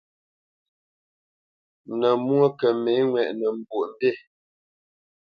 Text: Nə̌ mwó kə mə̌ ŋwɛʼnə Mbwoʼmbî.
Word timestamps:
Nə̌ 1.99 2.11
mwó 2.23 2.45
kə 2.59 2.67
mə̌ 2.83 2.95
ŋwɛʼnə 3.09 3.47
Mbwoʼmbî. 3.59 4.09